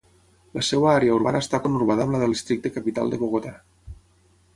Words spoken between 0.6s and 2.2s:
seva àrea urbana està conurbada amb